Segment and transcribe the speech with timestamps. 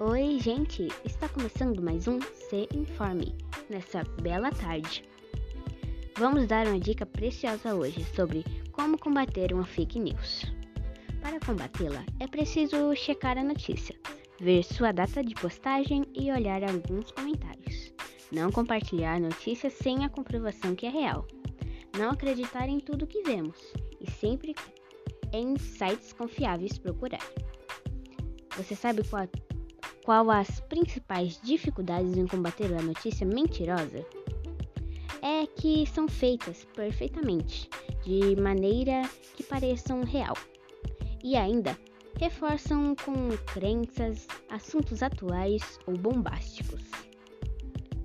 [0.00, 0.86] Oi, gente!
[1.04, 3.34] Está começando mais um Se Informe
[3.68, 5.02] nessa bela tarde.
[6.16, 10.44] Vamos dar uma dica preciosa hoje sobre como combater uma fake news.
[11.20, 13.96] Para combatê-la, é preciso checar a notícia,
[14.38, 17.92] ver sua data de postagem e olhar alguns comentários.
[18.30, 21.26] Não compartilhar notícias sem a comprovação que é real.
[21.98, 23.58] Não acreditar em tudo que vemos
[24.00, 24.54] e sempre
[25.32, 27.26] em sites confiáveis procurar.
[28.56, 29.26] Você sabe qual,
[30.08, 34.06] qual as principais dificuldades em combater a notícia mentirosa?
[35.20, 37.68] É que são feitas perfeitamente,
[38.02, 39.02] de maneira
[39.36, 40.34] que pareçam real.
[41.22, 41.78] E ainda
[42.18, 46.80] reforçam com crenças, assuntos atuais ou bombásticos.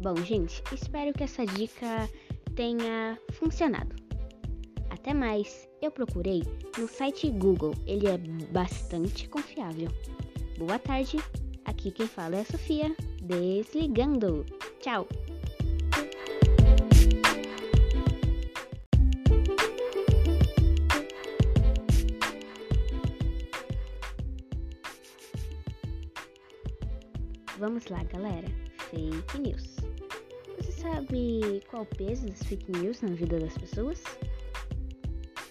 [0.00, 2.08] Bom, gente, espero que essa dica
[2.54, 3.94] tenha funcionado.
[4.88, 5.68] Até mais!
[5.82, 6.42] Eu procurei
[6.78, 8.16] no site Google, ele é
[8.50, 9.90] bastante confiável.
[10.58, 11.18] Boa tarde,
[11.70, 14.44] aqui quem fala é a Sofia, desligando.
[14.80, 15.08] Tchau!
[27.58, 28.48] Vamos lá, galera.
[28.90, 29.76] Fake news.
[30.56, 34.02] Você sabe qual o peso das fake news na vida das pessoas?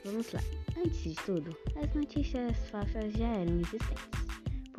[0.03, 0.41] Vamos lá.
[0.77, 4.28] Antes de tudo, as notícias falsas já eram existentes,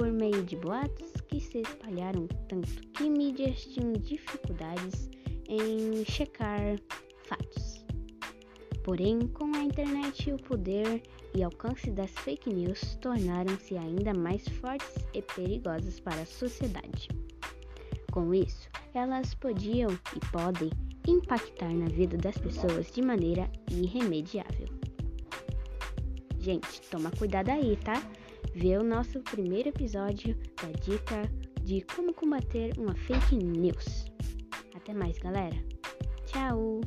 [0.00, 5.10] por meio de boatos que se espalharam tanto que mídias tinham dificuldades
[5.46, 6.78] em checar
[7.24, 7.84] fatos.
[8.82, 11.02] Porém, com a internet, o poder
[11.34, 17.08] e alcance das fake news tornaram-se ainda mais fortes e perigosas para a sociedade.
[18.10, 20.70] Com isso, elas podiam e podem
[21.06, 24.66] impactar na vida das pessoas de maneira irremediável.
[26.38, 28.02] Gente, toma cuidado aí, tá?
[28.54, 31.22] vê o nosso primeiro episódio da dica
[31.62, 34.06] de como combater uma fake news.
[34.74, 35.56] Até mais, galera.
[36.26, 36.80] Tchau!